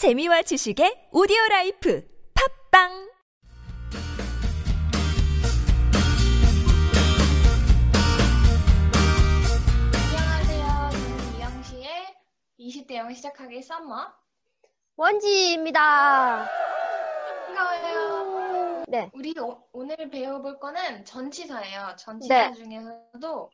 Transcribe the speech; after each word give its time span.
재미와 0.00 0.40
지식의 0.40 1.08
오디오 1.12 1.36
life 1.50 2.00
팟빵 2.32 3.10
안녕하세요. 9.92 10.90
저는 10.90 11.36
이영시의 11.36 12.16
20대 12.58 12.94
영어 12.94 13.12
시작하기 13.12 13.60
썸머. 13.60 14.10
원지입니다. 14.96 16.48
반가워요. 17.54 18.84
네. 18.88 19.10
우리 19.12 19.34
오, 19.38 19.68
오늘 19.74 20.08
배워볼 20.08 20.60
거는 20.60 21.04
전치사예요. 21.04 21.96
전치사 21.98 22.48
네. 22.48 22.54
중에서도 22.54 23.50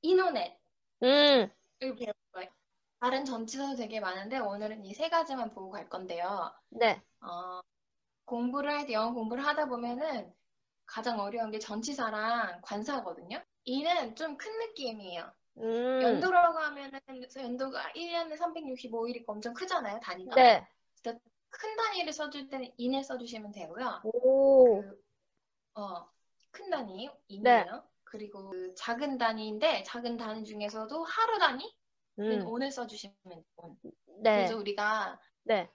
in, 0.00 0.15
on, 0.15 0.30
at을 0.30 0.56
음, 1.02 1.50
거예요. 1.82 2.12
다른 3.00 3.24
전치사도 3.24 3.76
되게 3.76 4.00
많은데 4.00 4.38
오늘은 4.38 4.84
이 4.84 4.92
세 4.94 5.08
가지만 5.08 5.50
보고 5.50 5.70
갈 5.70 5.88
건데요. 5.88 6.52
네. 6.70 7.02
어, 7.20 7.60
공부를 8.26 8.70
할 8.72 8.86
때 8.86 8.92
영어 8.94 9.12
공부를 9.14 9.44
하다 9.46 9.66
보면은 9.66 10.32
가장 10.86 11.20
어려운 11.20 11.50
게 11.50 11.58
전치사랑 11.58 12.60
관사거든요. 12.62 13.42
이는 13.64 14.14
좀 14.16 14.36
큰 14.36 14.58
느낌이에요. 14.58 15.32
음, 15.58 16.02
연도라고 16.02 16.58
하면은 16.58 17.00
연도가 17.36 17.92
1년에 17.94 18.36
365일이고 18.38 19.24
엄청 19.28 19.54
크잖아요, 19.54 20.00
단위가. 20.00 20.34
네. 20.34 20.66
큰 21.52 21.76
단위를 21.76 22.12
써줄 22.12 22.48
때는 22.48 22.72
인을 22.76 23.02
써주시면 23.02 23.50
되고요. 23.52 24.02
오, 24.04 24.80
그, 24.82 25.02
어, 25.74 26.08
큰 26.52 26.70
단위 26.70 27.10
인이에요. 27.28 27.64
네. 27.64 27.66
그리고 28.04 28.50
그 28.50 28.74
작은 28.76 29.18
단위인데 29.18 29.82
작은 29.84 30.16
단위 30.16 30.44
중에서도 30.44 31.04
하루 31.04 31.38
단위는 31.38 31.70
음, 32.18 32.46
on을 32.46 32.70
써주시면 32.70 33.44
on. 33.56 33.76
네. 34.22 34.36
그래서 34.36 34.56
우리가 34.56 35.20
네. 35.44 35.70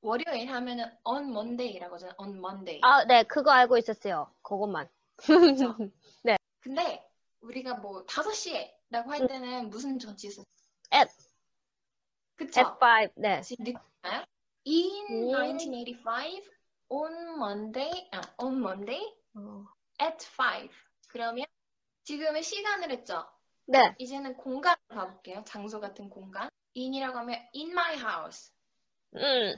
월요일 0.00 0.50
하면은 0.50 0.90
on 1.04 1.24
Monday라고 1.24 1.94
하잖아요. 1.94 2.14
on 2.18 2.36
Monday. 2.36 2.80
아, 2.82 3.04
네. 3.04 3.22
그거 3.24 3.50
알고 3.50 3.78
있었어요. 3.78 4.32
그것만. 4.42 4.88
그죠? 5.16 5.76
근데 6.60 7.08
우리가 7.40 7.74
뭐 7.74 8.04
5시에라고 8.06 9.06
할 9.06 9.26
때는 9.28 9.70
무슨 9.70 9.98
전치사? 9.98 10.42
at, 10.92 11.10
그쵸? 12.34 12.60
at 12.60 12.70
5. 12.80 13.12
네. 13.16 13.40
지금 13.42 13.64
느끼나요? 13.64 14.24
In 14.66 15.06
음. 15.10 15.30
1985, 15.30 16.42
on 16.88 17.12
Monday, 17.36 18.08
아, 18.12 18.20
on 18.38 18.56
Monday 18.56 19.16
어, 19.34 19.64
at 20.02 20.26
5. 20.36 20.68
그러면 21.08 21.46
지금은 22.02 22.42
시간을 22.42 22.90
했죠? 22.90 23.24
네. 23.66 23.94
이제는 23.98 24.36
공간을 24.36 24.76
가볼게요. 24.88 25.42
장소 25.46 25.80
같은 25.80 26.08
공간. 26.08 26.48
in이라고 26.76 27.18
하면 27.18 27.40
in 27.54 27.70
my 27.70 27.96
house. 27.96 28.52
음, 29.16 29.54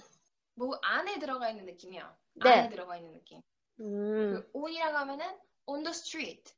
뭐 0.55 0.79
안에 0.83 1.19
들어가 1.19 1.51
있는 1.51 1.67
느낌이요. 1.67 2.17
네. 2.45 2.51
안에 2.51 2.69
들어가 2.69 2.97
있는 2.97 3.13
느낌. 3.13 3.43
음, 3.81 4.35
그 4.35 4.51
on이라고 4.53 4.97
하면은 4.99 5.39
on 5.67 5.83
the 5.83 5.91
street. 5.91 6.53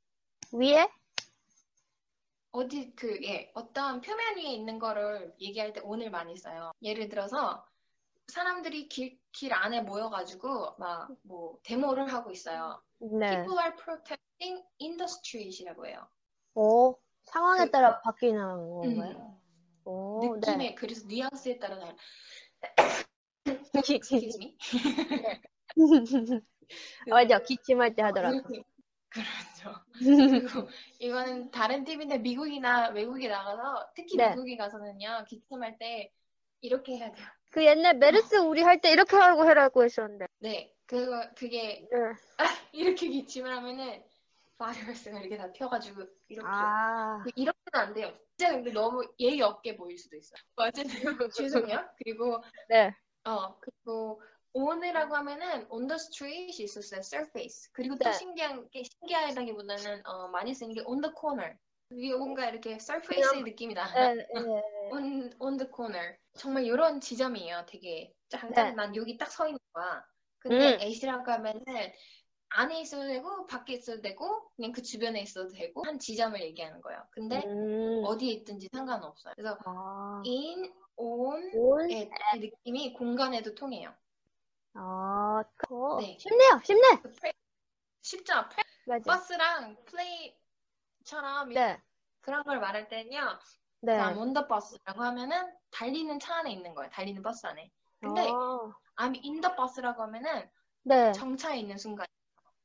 위에? 0.52 0.88
어디 2.52 2.92
그 2.96 3.20
예, 3.24 3.50
어떤 3.54 4.00
표면 4.00 4.36
위에 4.36 4.42
있는 4.52 4.78
거를 4.78 5.34
얘기할 5.40 5.72
때 5.72 5.80
on을 5.84 6.10
많이 6.10 6.36
써요. 6.36 6.72
예를 6.82 7.08
들어서 7.08 7.64
사람들이 8.28 8.88
길, 8.88 9.18
길 9.32 9.52
안에 9.52 9.82
모여가지고 9.82 10.76
막 10.78 11.10
뭐 11.22 11.58
데모를 11.62 12.12
하고 12.12 12.30
있어요. 12.30 12.80
네. 12.98 13.42
People 13.44 13.58
are 13.58 13.74
protesting 13.76 14.64
in 14.80 14.96
the 14.96 15.04
street이라고 15.04 15.86
해요. 15.86 16.08
오, 16.54 16.96
상황에 17.32 17.64
그- 17.66 17.70
따라 17.70 18.00
바뀌는 18.00 18.40
음, 18.40 18.96
건가요? 18.96 19.40
오, 19.84 20.36
느낌에 20.36 20.74
그래서 20.74 21.06
뉘앙스에 21.06 21.58
따라 21.58 21.78
다 21.78 21.94
네. 23.44 23.80
excuse 23.94 24.38
me. 24.38 24.56
맞아. 27.08 27.38
기침할 27.40 27.94
때 27.94 28.02
하더라고. 28.02 28.36
그렇죠. 29.08 29.74
그리고 29.98 30.68
이거는 31.00 31.50
다른 31.50 31.84
팁인데 31.84 32.18
미국이나 32.18 32.90
외국에 32.90 33.28
나가서 33.28 33.90
특히 33.94 34.16
네. 34.16 34.30
미국에 34.30 34.56
가서는요 34.56 35.24
기침할 35.28 35.78
때 35.78 36.12
이렇게 36.60 36.96
해야 36.96 37.10
돼요. 37.12 37.26
그 37.50 37.64
옛날 37.64 37.96
메르스 37.96 38.36
우리 38.36 38.62
할 38.62 38.80
때 38.80 38.92
이렇게 38.92 39.16
하고 39.16 39.44
해라고 39.48 39.82
했었는데. 39.82 40.26
네, 40.38 40.72
그거 40.86 41.28
그게 41.34 41.86
네. 41.90 41.98
이렇게 42.72 43.08
기침을 43.08 43.50
하면은 43.56 44.02
바이러스가 44.60 45.18
이렇게 45.20 45.38
다 45.38 45.50
튀어가지고 45.52 46.02
이렇게 46.28 46.46
아, 46.48 47.22
그 47.24 47.30
이렇게는 47.34 47.72
안 47.72 47.94
돼요. 47.94 48.12
진짜 48.36 48.52
근데 48.52 48.70
너무 48.72 49.02
예의 49.18 49.40
없게 49.40 49.74
보일 49.76 49.96
수도 49.98 50.16
있어요. 50.16 50.38
어쨌든 50.56 50.84
죄송해요. 51.34 51.88
그리고 52.04 52.42
네. 52.68 52.94
어 53.24 53.58
그리고 53.58 54.22
on이라고 54.52 55.14
하면은 55.16 55.66
on 55.70 55.86
the 55.86 55.96
street이 55.96 56.64
있었어요. 56.64 57.00
surface. 57.00 57.70
그리고 57.72 57.96
또 57.96 58.04
네. 58.04 58.12
신기한 58.12 58.68
게 58.70 58.82
신기하다기보다는 58.84 60.06
어, 60.06 60.28
많이 60.28 60.54
쓰는 60.54 60.74
게 60.74 60.82
on 60.84 61.00
the 61.00 61.12
corner. 61.18 61.56
이게 61.92 62.14
뭔가 62.14 62.48
이렇게 62.48 62.74
surface의 62.74 63.42
느낌이 63.42 63.74
나. 63.74 63.90
네, 63.94 64.14
네. 64.14 64.26
on 64.92 65.32
on 65.38 65.56
the 65.56 65.70
corner. 65.74 66.16
정말 66.34 66.64
이런 66.64 67.00
지점이에요. 67.00 67.64
되게 67.66 68.12
짱, 68.28 68.50
네. 68.50 68.72
난 68.72 68.94
여기 68.94 69.16
딱 69.16 69.30
서 69.30 69.46
있는 69.46 69.58
거야. 69.72 70.04
근데 70.38 70.74
음. 70.74 70.80
at라고 70.80 71.30
하면은 71.32 71.62
안에 72.50 72.80
있어도 72.80 73.06
되고 73.06 73.46
밖에 73.46 73.74
있어도 73.74 74.00
되고 74.02 74.50
그냥 74.56 74.72
그 74.72 74.82
주변에 74.82 75.22
있어도 75.22 75.48
되고 75.48 75.84
한 75.84 75.98
지점을 75.98 76.40
얘기하는 76.40 76.80
거예요. 76.80 77.06
근데 77.10 77.42
음. 77.46 78.04
어디에 78.04 78.32
있든지 78.32 78.68
상관없어요. 78.72 79.34
그래서 79.36 79.56
아, 79.64 80.22
in, 80.26 80.72
on, 80.96 81.50
올? 81.54 81.90
at 81.90 82.10
이 82.36 82.38
느낌이 82.40 82.92
공간에도 82.94 83.54
통해요. 83.54 83.94
아, 84.74 85.42
그거 85.56 85.98
네. 86.00 86.16
쉽네요, 86.18 86.60
쉽네. 86.64 87.00
그 87.02 87.12
쉽죠? 88.02 88.32
맞아. 88.86 89.12
버스랑 89.12 89.76
플레이처럼 89.84 91.50
네, 91.50 91.80
그런 92.20 92.42
걸 92.42 92.58
말할 92.58 92.88
때는요. 92.88 93.38
네. 93.82 93.96
자, 93.96 94.08
on 94.16 94.32
the 94.32 94.46
bus라고 94.46 95.02
하면은 95.02 95.52
달리는 95.70 96.18
차 96.18 96.36
안에 96.36 96.52
있는 96.52 96.74
거예요. 96.74 96.90
달리는 96.90 97.22
버스 97.22 97.46
안에. 97.46 97.70
근데 98.00 98.22
아, 98.22 98.72
I'm 98.96 99.14
in 99.22 99.40
the 99.40 99.54
bus라고 99.56 100.02
하면은 100.02 100.50
네. 100.82 101.12
정차에 101.12 101.60
있는 101.60 101.78
순간 101.78 102.06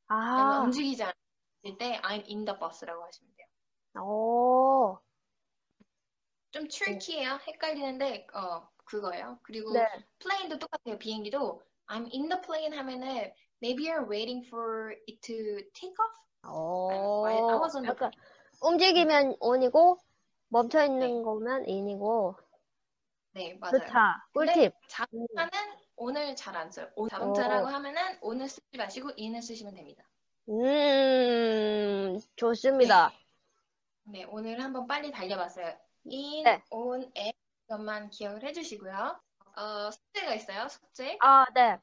아니면 0.07 0.61
아, 0.61 0.65
움직이지 0.65 1.03
않을 1.03 1.77
때 1.77 1.99
I'm 2.01 2.23
in 2.27 2.45
the 2.45 2.57
bus라고 2.59 3.03
하시면 3.03 3.33
돼요. 3.35 3.47
오, 4.03 4.99
좀 6.51 6.67
트리키해요. 6.67 7.39
헷갈리는데 7.47 8.27
어 8.33 8.67
그거예요. 8.85 9.39
그리고 9.43 9.73
네. 9.73 9.87
plane도 10.19 10.59
똑같아요. 10.59 10.97
비행기도 10.97 11.61
I'm 11.87 12.09
in 12.13 12.29
the 12.29 12.41
plane 12.41 12.75
하면은 12.77 13.31
maybe 13.61 13.85
you're 13.87 14.07
waiting 14.09 14.45
for 14.47 14.91
it 15.07 15.19
to 15.21 15.35
take 15.73 15.95
off. 15.99 16.15
오, 16.47 17.25
I- 17.25 17.33
I 17.33 17.59
was 17.59 17.75
on 17.75 17.83
the 17.83 17.91
약간 17.91 18.11
움직이면 18.61 19.35
on이고 19.39 19.97
멈춰 20.49 20.83
있는 20.85 20.99
네. 21.17 21.23
거면 21.23 21.65
in이고. 21.67 22.35
네, 23.33 23.53
맞아요. 23.59 23.79
좋다. 23.79 24.27
꿀팁. 24.33 24.73
자동차는 24.87 25.51
오늘 25.97 26.35
잘 26.35 26.55
안 26.55 26.71
써요. 26.71 26.89
오- 26.95 27.07
자동차라고 27.09 27.67
하면은 27.67 28.01
오늘 28.21 28.47
쓰지 28.47 28.77
마시고 28.77 29.11
in을 29.17 29.41
쓰시면 29.41 29.73
됩니다. 29.75 30.03
음, 30.49 32.19
좋습니다. 32.35 33.11
네, 34.03 34.23
오늘 34.25 34.61
한번 34.61 34.87
빨리 34.87 35.11
달려봤어요. 35.11 35.73
in, 36.11 36.43
네. 36.43 36.61
on, 36.69 37.11
at 37.17 37.37
이것만 37.65 38.09
기억을 38.11 38.43
해주시고요. 38.43 39.19
어, 39.57 39.91
숙제가 39.91 40.33
있어요. 40.35 40.67
숙제. 40.69 41.17
아, 41.21 41.45
네. 41.53 41.77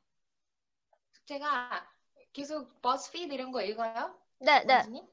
숙제가 1.12 1.86
계속 2.32 2.80
버스피드 2.82 3.32
이런 3.32 3.52
거 3.52 3.62
읽어요? 3.62 4.14
네, 4.40 4.64
네. 4.64 4.74
원진이? 4.74 5.08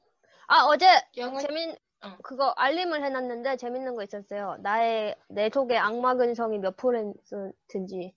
아, 0.48 0.64
어제 0.66 0.86
영어 1.16 1.40
재밌, 1.40 1.76
응. 2.04 2.16
그거 2.22 2.50
알림을 2.56 3.04
해놨는데 3.04 3.56
재밌는 3.56 3.94
거 3.94 4.02
있었어요. 4.02 4.56
나의, 4.60 5.16
내 5.28 5.48
속의 5.50 5.78
악마 5.78 6.14
근성이 6.14 6.58
몇 6.58 6.76
퍼센트인지. 6.76 8.14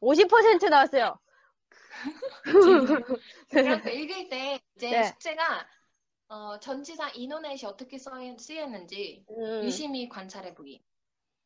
50% 0.00 0.68
나왔어요. 0.68 1.18
그래서 3.50 3.90
읽을 3.90 4.28
때 4.28 4.60
이제 4.76 4.90
네. 4.90 5.04
숙제가 5.04 5.66
어, 6.28 6.58
전치사 6.58 7.10
인호넷이 7.10 7.64
어떻게 7.66 7.98
쓰였는지 7.98 9.24
음, 9.30 9.64
유심히 9.64 10.08
관찰해 10.08 10.54
보기. 10.54 10.82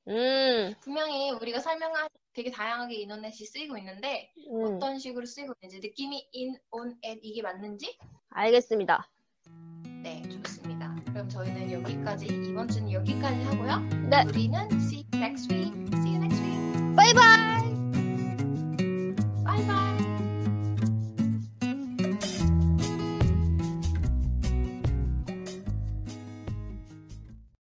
음, 0.08 0.75
분명히 0.81 1.32
우리가 1.32 1.58
설명한 1.58 2.08
되게 2.32 2.50
다양하게 2.50 2.94
인터넷이 2.94 3.44
쓰이고 3.44 3.76
있는데 3.78 4.32
음, 4.49 4.76
어떤 4.76 4.99
식으로 4.99 5.26
쓰이고 5.26 5.55
있는지 5.61 5.87
느낌이 5.87 6.28
in, 6.34 6.56
on, 6.70 6.96
at 7.05 7.20
이게 7.23 7.43
맞는지 7.43 7.99
알겠습니다. 8.31 9.11
네 10.05 10.23
좋습니다. 10.28 10.94
그럼 11.06 11.28
저희는 11.28 11.73
여기까지 11.73 12.26
이번 12.26 12.69
주는 12.69 12.93
여기까지 12.93 13.43
하고요. 13.43 13.81
네. 14.08 14.23
우리는 14.28 14.69
see 14.75 15.05
you 15.12 15.25
next 15.25 15.52
week. 15.52 15.73
See 15.94 16.14
you 16.14 16.15
next 16.96 17.14
week. 17.14 17.16
바이바이! 17.16 17.65